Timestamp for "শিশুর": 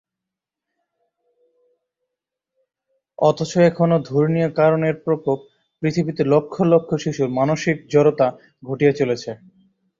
7.03-7.29